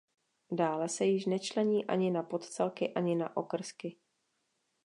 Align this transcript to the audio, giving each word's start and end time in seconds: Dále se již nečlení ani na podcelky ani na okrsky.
Dále 0.51 0.89
se 0.89 1.05
již 1.05 1.25
nečlení 1.25 1.85
ani 1.85 2.11
na 2.11 2.23
podcelky 2.23 2.93
ani 2.93 3.15
na 3.15 3.37
okrsky. 3.37 3.95